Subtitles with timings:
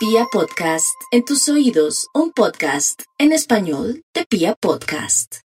[0.00, 5.40] Pia Podcast, en tus oídos, un podcast en español de Pia Podcast.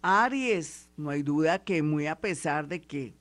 [0.00, 3.16] Aries, no hay duda que muy a pesar de que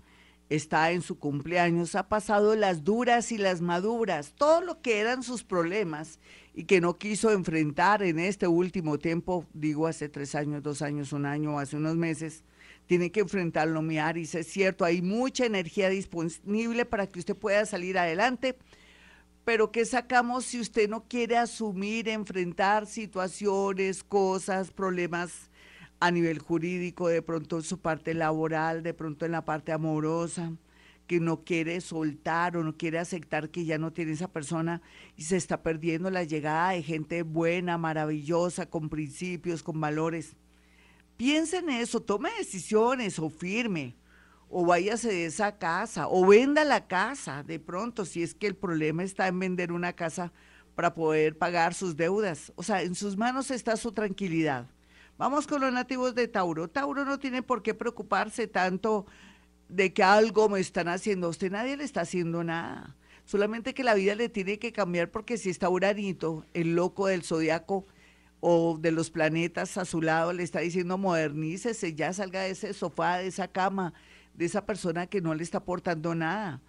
[0.48, 5.24] está en su cumpleaños, ha pasado las duras y las maduras, todo lo que eran
[5.24, 6.20] sus problemas
[6.54, 11.14] y que no quiso enfrentar en este último tiempo, digo hace tres años, dos años,
[11.14, 12.44] un año, hace unos meses,
[12.86, 14.36] tiene que enfrentarlo, mi Aries.
[14.36, 18.56] Es cierto, hay mucha energía disponible para que usted pueda salir adelante,
[19.46, 25.50] pero ¿qué sacamos si usted no quiere asumir, enfrentar situaciones, cosas, problemas
[26.00, 30.54] a nivel jurídico, de pronto en su parte laboral, de pronto en la parte amorosa?
[31.10, 34.84] que no quiere soltar o no quiere aceptar que ya no tiene esa persona
[35.18, 40.36] y se está perdiendo la llegada de gente buena, maravillosa, con principios, con valores.
[41.18, 43.96] Piensa en eso, tome decisiones o firme,
[44.50, 48.56] o váyase de esa casa, o venda la casa de pronto, si es que el
[48.56, 50.32] problema está en vender una casa
[50.76, 52.52] para poder pagar sus deudas.
[52.56, 54.66] O sea, en sus manos está su tranquilidad.
[55.18, 56.70] Vamos con los nativos de Tauro.
[56.70, 59.06] Tauro no tiene por qué preocuparse tanto
[59.68, 61.28] de que algo me están haciendo.
[61.28, 62.96] A usted nadie le está haciendo nada.
[63.26, 67.24] Solamente que la vida le tiene que cambiar porque si está Uranito, el loco del
[67.24, 67.86] zodiaco
[68.40, 72.74] o de los planetas a su lado, le está diciendo modernícese, ya salga de ese
[72.74, 73.94] sofá, de esa cama,
[74.40, 76.62] de esa persona que no le está aportando nada.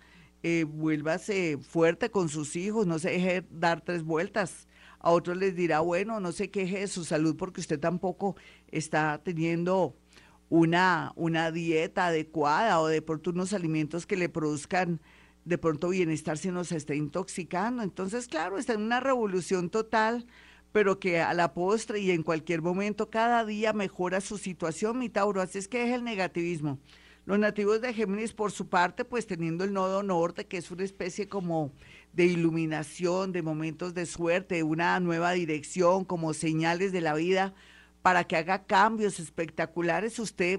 [0.42, 4.66] Eh, vuélvase fuerte con sus hijos, no se deje dar tres vueltas.
[4.98, 8.34] A otros les dirá, bueno, no se queje de su salud porque usted tampoco
[8.72, 9.94] está teniendo
[10.48, 15.00] una, una dieta adecuada o de pronto unos alimentos que le produzcan
[15.44, 17.84] de pronto bienestar si no se está intoxicando.
[17.84, 20.26] Entonces, claro, está en una revolución total,
[20.72, 25.08] pero que a la postre y en cualquier momento cada día mejora su situación, mi
[25.08, 25.40] Tauro.
[25.40, 26.80] Así es que es el negativismo.
[27.30, 30.82] Los nativos de Géminis, por su parte, pues teniendo el nodo norte, que es una
[30.82, 31.70] especie como
[32.12, 37.54] de iluminación, de momentos de suerte, una nueva dirección, como señales de la vida,
[38.02, 40.58] para que haga cambios espectaculares, usted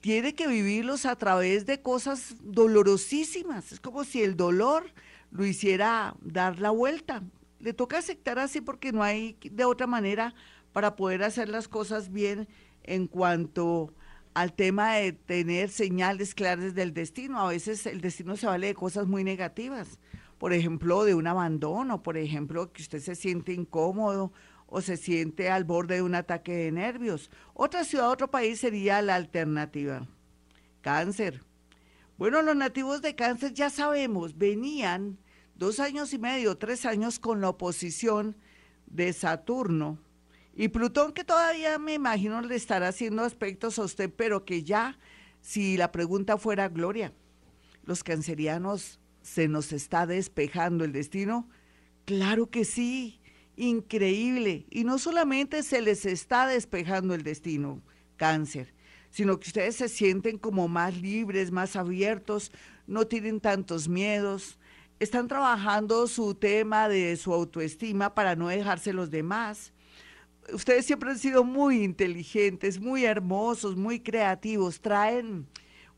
[0.00, 3.72] tiene que vivirlos a través de cosas dolorosísimas.
[3.72, 4.84] Es como si el dolor
[5.32, 7.24] lo hiciera dar la vuelta.
[7.58, 10.36] Le toca aceptar así porque no hay de otra manera
[10.72, 12.46] para poder hacer las cosas bien
[12.84, 13.92] en cuanto
[14.36, 17.40] al tema de tener señales claras del destino.
[17.40, 19.98] A veces el destino se vale de cosas muy negativas.
[20.36, 24.34] Por ejemplo, de un abandono, por ejemplo, que usted se siente incómodo
[24.66, 27.30] o se siente al borde de un ataque de nervios.
[27.54, 30.06] Otra ciudad, otro país sería la alternativa.
[30.82, 31.42] Cáncer.
[32.18, 35.16] Bueno, los nativos de cáncer ya sabemos, venían
[35.54, 38.36] dos años y medio, tres años con la oposición
[38.84, 39.98] de Saturno
[40.56, 44.98] y Plutón, que todavía me imagino le estará haciendo aspectos a usted, pero que ya,
[45.40, 47.12] si la pregunta fuera Gloria,
[47.84, 51.48] los cancerianos se nos está despejando el destino.
[52.06, 53.20] Claro que sí
[53.56, 54.66] increíble.
[54.70, 57.82] Y no solamente se les está despejando el destino,
[58.16, 58.72] cáncer,
[59.10, 62.52] sino que ustedes se sienten como más libres, más abiertos,
[62.86, 64.58] no tienen tantos miedos,
[65.00, 69.72] están trabajando su tema de su autoestima para no dejarse los demás.
[70.52, 75.46] Ustedes siempre han sido muy inteligentes, muy hermosos, muy creativos, traen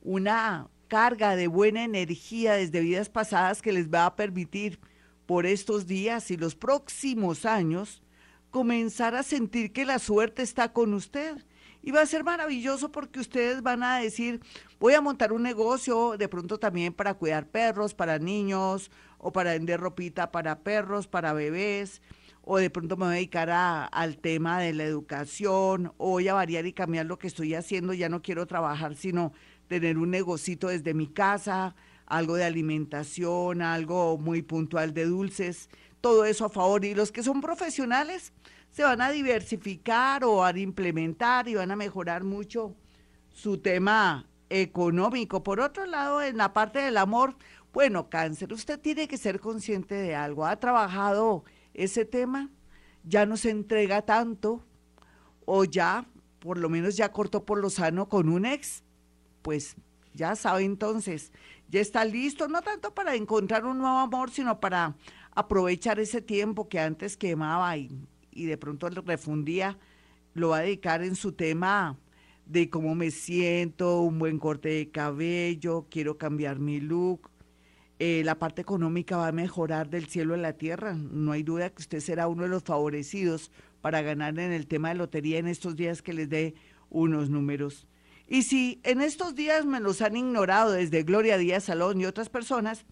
[0.03, 4.81] una carga de buena energía desde vidas pasadas que les va a permitir
[5.27, 8.03] por estos días y los próximos años,
[8.51, 11.45] comenzar a sentir que la suerte está con usted.
[11.83, 14.41] Y va a ser maravilloso porque ustedes van a decir,
[14.81, 19.53] voy a montar un negocio de pronto también para cuidar perros, para niños, o para
[19.53, 22.01] vender ropita para perros, para bebés,
[22.51, 26.35] o de pronto me voy a dedicar al tema de la educación, o voy a
[26.35, 29.35] variar y cambiar lo que estoy haciendo, ya no quiero trabajar, sino
[29.67, 31.77] tener un negocito desde mi casa,
[32.07, 35.69] algo de alimentación, algo muy puntual de dulces,
[36.01, 36.87] todo eso a favor.
[36.87, 38.33] Y los que son profesionales
[38.71, 42.75] se van a diversificar o a implementar y van a mejorar mucho
[43.31, 45.43] su tema económico.
[45.43, 47.37] Por otro lado, en la parte del amor,
[47.75, 50.47] bueno, cáncer, usted tiene que ser consciente de algo.
[50.47, 51.45] ¿Ha trabajado
[51.85, 52.51] ese tema?
[53.05, 54.65] ¿Ya no se entrega tanto?
[55.45, 56.07] ¿O ya,
[56.41, 58.83] por lo menos ya cortó por lo sano con un ex?
[59.43, 59.77] Pues
[60.15, 61.33] ya sabe entonces
[61.69, 64.97] ya está listo, no tanto para encontrar un nuevo amor, sino para
[65.35, 67.91] aprovechar ese tiempo que antes quemaba y,
[68.31, 69.79] y de pronto refundía,
[70.35, 71.99] lo va a dedicar en su tema
[72.47, 77.31] de cómo me siento, un buen corte de cabello, quiero cambiar mi look.
[78.01, 80.95] Eh, la parte económica va a mejorar del cielo a la tierra.
[80.95, 83.51] No hay duda que usted será uno de los favorecidos
[83.81, 86.55] para ganar en el tema de lotería en estos días que les dé
[86.91, 87.89] unos números.
[88.29, 92.29] Y si en estos días me los han ignorado desde Gloria Díaz Salón y otras
[92.29, 92.85] personas,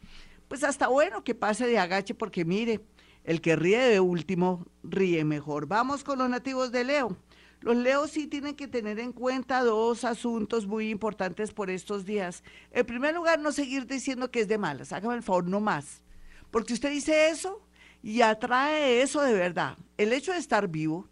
[0.49, 2.81] pues hasta bueno que pase de agache porque mire,
[3.23, 5.67] El que ríe de último, ríe mejor.
[5.67, 7.17] Vamos con los nativos de Leo.
[7.61, 12.45] Los leos sí tienen que tener en cuenta dos asuntos muy importantes por estos días.
[12.71, 14.93] En primer lugar, no seguir diciendo que es de malas.
[14.93, 16.03] Hágame el favor, no más.
[16.51, 17.67] Porque usted dice eso
[18.03, 19.77] y atrae eso de verdad.
[19.97, 21.09] El hecho de estar vivo,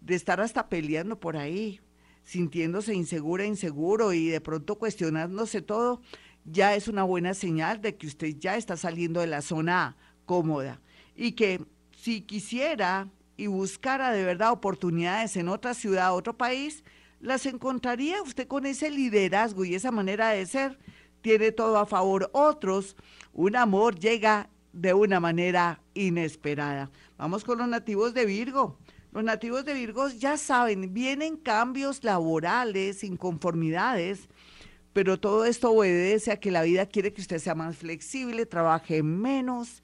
[0.00, 1.80] de estar hasta peleando por ahí,
[2.24, 6.00] sintiéndose insegura, inseguro y de pronto cuestionándose todo,
[6.44, 10.80] ya es una buena señal de que usted ya está saliendo de la zona cómoda
[11.14, 11.60] y que
[11.96, 13.08] si quisiera
[13.40, 16.84] y buscara de verdad oportunidades en otra ciudad, otro país,
[17.20, 20.78] las encontraría usted con ese liderazgo y esa manera de ser.
[21.22, 22.28] Tiene todo a favor.
[22.34, 22.96] Otros,
[23.32, 26.90] un amor llega de una manera inesperada.
[27.16, 28.76] Vamos con los nativos de Virgo.
[29.10, 34.28] Los nativos de Virgo ya saben, vienen cambios laborales, inconformidades,
[34.92, 39.02] pero todo esto obedece a que la vida quiere que usted sea más flexible, trabaje
[39.02, 39.82] menos,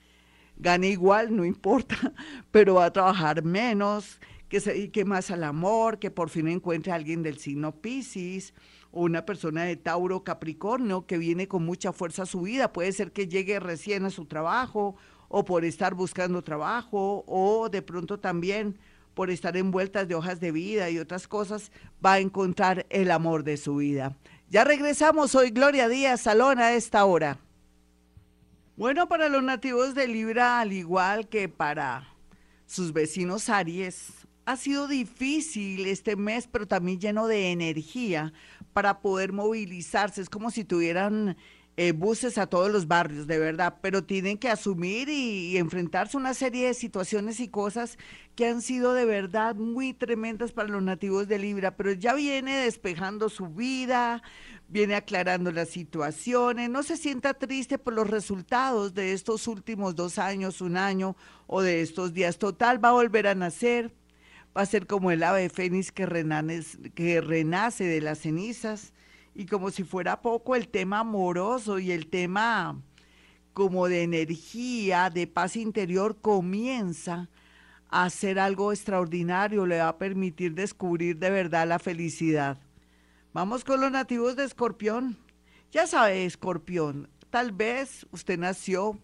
[0.57, 1.97] gane igual, no importa,
[2.51, 6.93] pero va a trabajar menos, que se dedique más al amor, que por fin encuentre
[6.93, 8.55] a alguien del signo Pisces
[8.93, 12.73] o una persona de Tauro Capricornio que viene con mucha fuerza a su vida.
[12.73, 14.97] Puede ser que llegue recién a su trabajo
[15.29, 18.79] o por estar buscando trabajo o de pronto también
[19.15, 21.73] por estar envueltas de hojas de vida y otras cosas,
[22.05, 24.15] va a encontrar el amor de su vida.
[24.51, 27.39] Ya regresamos, hoy Gloria Díaz Salón a esta hora.
[28.77, 32.07] Bueno, para los nativos de Libra, al igual que para
[32.67, 34.13] sus vecinos Aries,
[34.45, 38.35] ha sido difícil este mes, pero también lleno de energía
[38.75, 40.21] para poder movilizarse.
[40.21, 41.39] Es como si tuvieran
[41.79, 46.21] eh, buses a todos los barrios, de verdad, pero tienen que asumir y, enfrentarse a
[46.21, 47.99] una serie de situaciones y cosas
[48.35, 52.57] que han sido de verdad muy tremendas para los nativos de Libra, pero ya viene
[52.57, 54.23] despejando su vida,
[54.69, 60.19] viene aclarando las situaciones, no se sienta triste por los resultados de estos últimos dos
[60.19, 61.15] años, un año
[61.47, 62.39] o de estos días.
[62.39, 63.93] Total, va a volver a nacer,
[64.57, 66.07] va a ser como el ave fénix que,
[66.95, 68.95] que renace de las cenizas
[69.37, 72.81] y como si fuera poco el tema amoroso y el tema
[73.53, 77.29] como de energía, de paz interior, comienza
[77.91, 82.59] a hacer algo extraordinario, le va a permitir descubrir de verdad la felicidad.
[83.35, 85.19] Vamos con los nativos de Escorpión.
[85.71, 88.99] Ya sabe, Escorpión, tal vez usted nació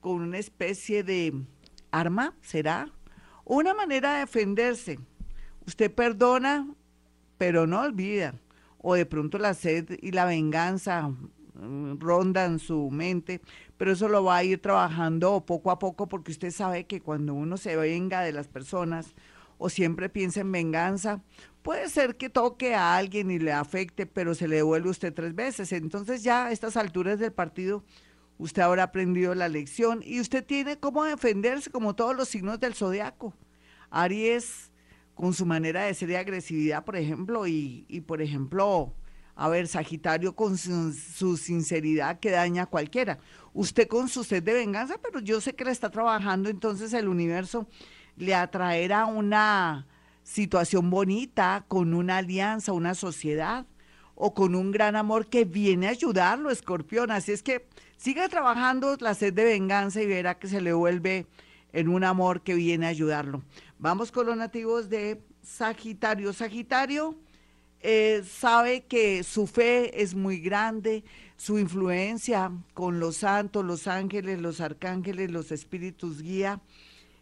[0.00, 1.44] con una especie de
[1.92, 2.92] arma, ¿será?
[3.44, 4.98] Una manera de defenderse.
[5.64, 6.74] Usted perdona,
[7.38, 8.34] pero no olvida
[8.82, 11.08] o de pronto la sed y la venganza
[11.54, 13.40] mm, rondan su mente,
[13.76, 17.34] pero eso lo va a ir trabajando poco a poco porque usted sabe que cuando
[17.34, 19.14] uno se venga de las personas
[19.58, 21.22] o siempre piensa en venganza,
[21.62, 25.34] puede ser que toque a alguien y le afecte, pero se le devuelve usted tres
[25.34, 25.72] veces.
[25.72, 27.84] Entonces ya a estas alturas del partido
[28.38, 32.74] usted habrá aprendido la lección y usted tiene cómo defenderse como todos los signos del
[32.74, 33.34] zodiaco.
[33.90, 34.70] Aries
[35.20, 38.94] con su manera de ser de agresividad, por ejemplo, y, y por ejemplo,
[39.34, 43.18] a ver, Sagitario con su, su, sinceridad que daña a cualquiera.
[43.52, 47.06] Usted con su sed de venganza, pero yo sé que la está trabajando, entonces el
[47.06, 47.66] universo
[48.16, 49.86] le atraerá una
[50.22, 53.66] situación bonita, con una alianza, una sociedad
[54.14, 57.10] o con un gran amor que viene a ayudarlo, escorpión.
[57.10, 57.68] Así es que
[57.98, 61.26] siga trabajando la sed de venganza y verá que se le vuelve
[61.72, 63.42] en un amor que viene a ayudarlo.
[63.78, 66.32] Vamos con los nativos de Sagitario.
[66.32, 67.16] Sagitario
[67.80, 71.02] eh, sabe que su fe es muy grande,
[71.36, 76.60] su influencia con los santos, los ángeles, los arcángeles, los espíritus guía,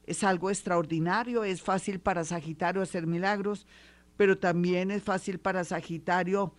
[0.09, 1.45] es algo extraordinario.
[1.45, 3.67] Es fácil para Sagitario hacer milagros,
[4.17, 6.55] pero también es fácil para Sagitario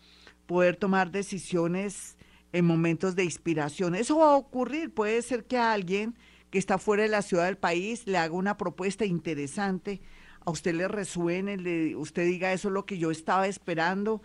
[0.45, 2.15] poder tomar decisiones
[2.53, 3.95] en momentos de inspiración.
[3.95, 4.93] Eso va a ocurrir.
[4.93, 6.15] Puede ser que alguien
[6.49, 10.01] que está fuera de la ciudad del país le haga una propuesta interesante,
[10.45, 14.21] a usted le resuene, le, usted diga eso es lo que yo estaba esperando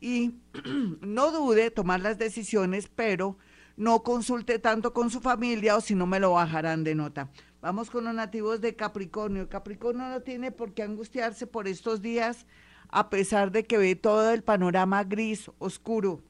[0.00, 0.34] y
[1.00, 3.36] no dude tomar las decisiones, pero
[3.76, 7.30] no consulte tanto con su familia o si no me lo bajarán de nota.
[7.60, 9.48] Vamos con los nativos de Capricornio.
[9.48, 12.46] Capricornio no tiene por qué angustiarse por estos días
[12.88, 16.22] a pesar de que ve todo el panorama gris, oscuro.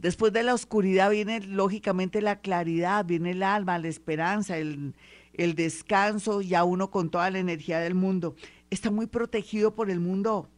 [0.00, 4.94] Después de la oscuridad viene lógicamente la claridad, viene el alma, la esperanza, el,
[5.34, 8.34] el descanso, ya uno con toda la energía del mundo.
[8.70, 10.48] Está muy protegido por el mundo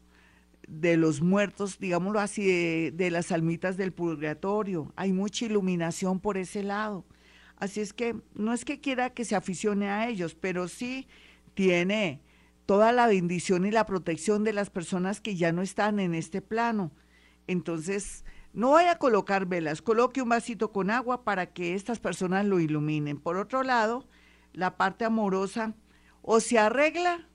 [0.68, 4.92] de los muertos, digámoslo así, de, de, las almitas del purgatorio.
[4.94, 7.04] Hay mucha iluminación por ese lado.
[7.56, 11.08] Así es que no es que quiera que se aficione a ellos, pero sí
[11.54, 12.20] tiene
[12.64, 16.42] toda la bendición y la protección de las personas que ya no están en este
[16.42, 16.92] plano.
[17.48, 22.44] Entonces, no vaya a colocar velas, coloque un vasito con agua para que estas personas
[22.44, 23.18] lo iluminen.
[23.18, 24.06] Por otro lado,
[24.52, 25.74] la parte amorosa
[26.20, 27.28] o se arregla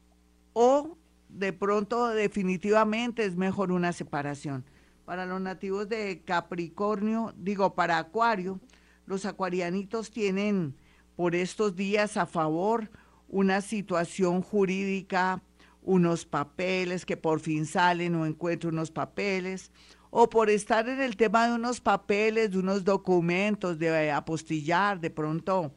[0.54, 0.98] o
[1.30, 4.66] de pronto definitivamente es mejor una separación.
[5.06, 8.60] Para los nativos de Capricornio, digo, para Acuario,
[9.06, 10.76] los acuarianitos tienen
[11.16, 12.92] por estos días a favor
[13.30, 15.42] una situación jurídica,
[15.82, 19.72] unos papeles que por fin salen o encuentro unos papeles,
[20.10, 25.10] o por estar en el tema de unos papeles, de unos documentos, de apostillar, de
[25.10, 25.74] pronto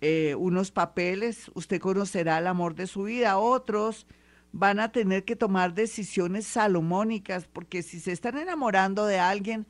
[0.00, 3.38] eh, unos papeles, usted conocerá el amor de su vida.
[3.38, 4.06] Otros
[4.52, 9.66] van a tener que tomar decisiones salomónicas, porque si se están enamorando de alguien,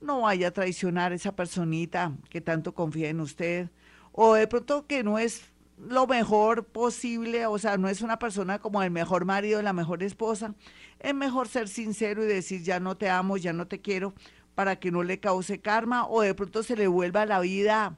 [0.00, 3.70] no vaya a traicionar a esa personita que tanto confía en usted.
[4.12, 5.42] O de pronto que no es
[5.78, 10.02] lo mejor posible, o sea, no es una persona como el mejor marido, la mejor
[10.02, 10.54] esposa.
[10.98, 14.14] Es mejor ser sincero y decir ya no te amo, ya no te quiero,
[14.54, 17.96] para que no le cause karma o de pronto se le vuelva la vida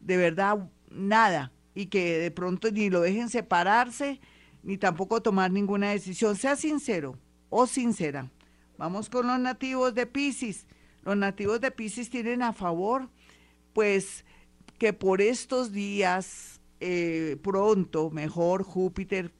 [0.00, 4.20] de verdad nada y que de pronto ni lo dejen separarse
[4.62, 6.36] ni tampoco tomar ninguna decisión.
[6.36, 7.18] Sea sincero
[7.50, 8.30] o sincera.
[8.78, 10.66] Vamos con los nativos de Pisces.
[11.02, 13.08] Los nativos de Pisces tienen a favor,
[13.72, 14.24] pues,
[14.78, 19.32] que por estos días, eh, pronto, mejor, Júpiter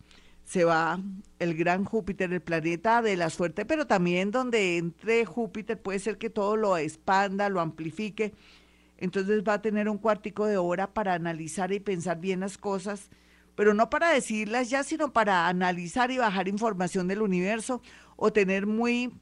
[0.44, 1.00] se va,
[1.38, 6.18] el gran Júpiter, el planeta de la suerte, pero también donde entre Júpiter puede ser
[6.18, 8.32] que todo lo expanda, lo amplifique
[9.02, 13.10] entonces va a tener un cuartico de hora para analizar y pensar bien las cosas,
[13.56, 17.82] pero no para decirlas ya, sino para analizar y bajar información del universo
[18.14, 19.12] o tener muy,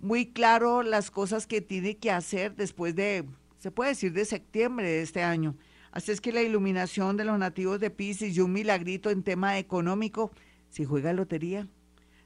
[0.00, 3.26] muy claro las cosas que tiene que hacer después de,
[3.58, 5.54] se puede decir, de septiembre de este año.
[5.90, 9.58] Así es que la iluminación de los nativos de Pisces y un milagrito en tema
[9.58, 10.30] económico,
[10.68, 11.66] si juega lotería,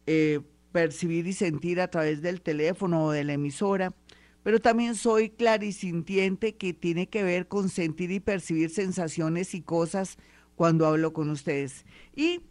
[0.05, 3.95] eh, percibir y sentir a través del teléfono o de la emisora
[4.43, 10.17] pero también soy clarisintiente que tiene que ver con sentir y percibir sensaciones y cosas
[10.55, 11.85] cuando hablo con ustedes.
[12.15, 12.41] Y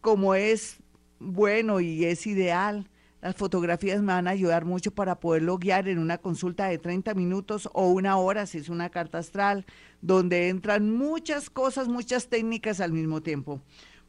[0.00, 0.78] como es
[1.18, 2.88] bueno y es ideal,
[3.20, 7.14] las fotografías me van a ayudar mucho para poderlo guiar en una consulta de 30
[7.14, 9.66] minutos o una hora si es una carta astral,
[10.00, 13.60] donde entran muchas cosas, muchas técnicas al mismo tiempo.